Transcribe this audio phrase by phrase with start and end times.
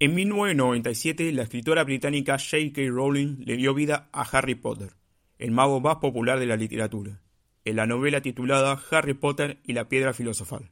[0.00, 2.82] En 1997, la escritora británica J.K.
[2.88, 4.94] Rowling le dio vida a Harry Potter,
[5.38, 7.20] el mago más popular de la literatura,
[7.64, 10.70] en la novela titulada Harry Potter y la piedra filosofal.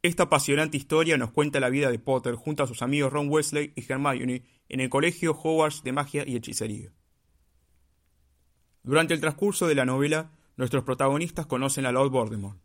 [0.00, 3.74] Esta apasionante historia nos cuenta la vida de Potter junto a sus amigos Ron Wesley
[3.76, 6.94] y Hermione en el colegio Hogwarts de magia y hechicería.
[8.84, 12.58] Durante el transcurso de la novela, nuestros protagonistas conocen a Lord Voldemort,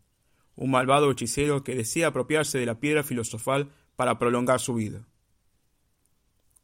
[0.56, 5.06] un malvado hechicero que desea apropiarse de la piedra filosofal para prolongar su vida.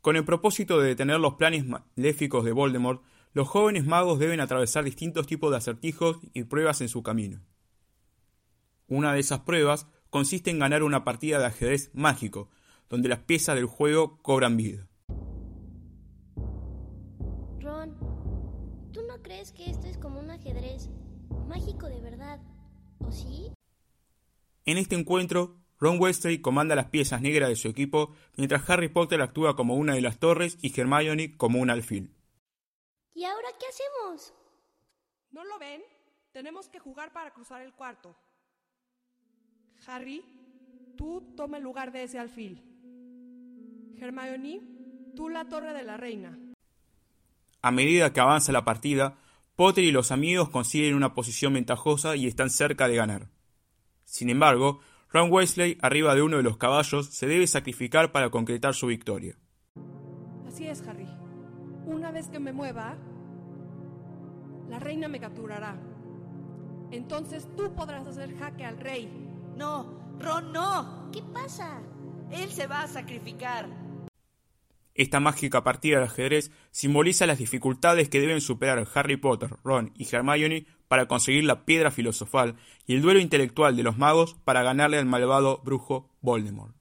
[0.01, 4.85] Con el propósito de detener los planes maléficos de Voldemort, los jóvenes magos deben atravesar
[4.85, 7.41] distintos tipos de acertijos y pruebas en su camino.
[8.87, 12.49] Una de esas pruebas consiste en ganar una partida de ajedrez mágico,
[12.89, 14.89] donde las piezas del juego cobran vida.
[17.61, 17.95] Ron,
[18.93, 20.89] ¿tú no crees que esto es como un ajedrez
[21.47, 22.41] mágico de verdad?
[22.99, 23.53] ¿O sí?
[24.65, 29.23] En este encuentro, Ron Wesley comanda las piezas negras de su equipo, mientras Harry Potter
[29.23, 32.13] actúa como una de las torres y Hermione como un alfil.
[33.15, 34.35] ¿Y ahora qué hacemos?
[35.31, 35.83] ¿No lo ven?
[36.33, 38.17] Tenemos que jugar para cruzar el cuarto.
[39.87, 40.25] Harry,
[40.97, 42.63] tú toma el lugar de ese alfil.
[44.01, 44.61] Hermione,
[45.15, 46.37] tú la torre de la reina.
[47.63, 49.19] A medida que avanza la partida,
[49.57, 53.29] Potter y los amigos consiguen una posición ventajosa y están cerca de ganar.
[54.05, 58.75] Sin embargo, Ron Wesley, arriba de uno de los caballos, se debe sacrificar para concretar
[58.75, 59.37] su victoria.
[60.47, 61.09] Así es, Harry.
[61.87, 62.97] Una vez que me mueva,
[64.69, 65.77] la reina me capturará.
[66.91, 69.09] Entonces tú podrás hacer jaque al rey.
[69.57, 71.11] No, Ron, no.
[71.13, 71.81] ¿Qué pasa?
[72.31, 73.67] Él se va a sacrificar.
[74.99, 80.13] Esta mágica partida de ajedrez simboliza las dificultades que deben superar Harry Potter, Ron y
[80.13, 84.99] Hermione para conseguir la piedra filosofal y el duelo intelectual de los magos para ganarle
[84.99, 86.75] al malvado brujo Voldemort.